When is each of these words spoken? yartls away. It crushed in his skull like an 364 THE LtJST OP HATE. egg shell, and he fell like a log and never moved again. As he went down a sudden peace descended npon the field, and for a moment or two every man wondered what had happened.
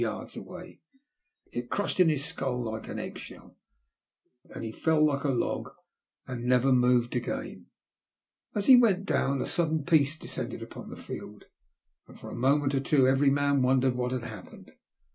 yartls 0.01 0.35
away. 0.35 0.81
It 1.51 1.69
crushed 1.69 1.99
in 1.99 2.09
his 2.09 2.25
skull 2.25 2.59
like 2.63 2.87
an 2.87 2.95
364 2.95 2.95
THE 2.97 3.03
LtJST 3.03 3.37
OP 3.37 3.45
HATE. 3.45 3.45
egg 3.45 4.49
shell, 4.49 4.55
and 4.55 4.63
he 4.65 4.71
fell 4.71 5.05
like 5.05 5.23
a 5.23 5.29
log 5.29 5.69
and 6.25 6.43
never 6.43 6.71
moved 6.73 7.15
again. 7.15 7.67
As 8.55 8.65
he 8.65 8.77
went 8.77 9.05
down 9.05 9.43
a 9.43 9.45
sudden 9.45 9.83
peace 9.85 10.17
descended 10.17 10.61
npon 10.61 10.89
the 10.89 10.95
field, 10.97 11.43
and 12.07 12.19
for 12.19 12.31
a 12.31 12.35
moment 12.35 12.73
or 12.73 12.79
two 12.79 13.07
every 13.07 13.29
man 13.29 13.61
wondered 13.61 13.93
what 13.93 14.11
had 14.11 14.23
happened. 14.23 14.71